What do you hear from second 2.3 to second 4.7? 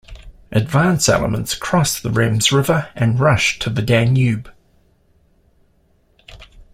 River and rushed to the Danube.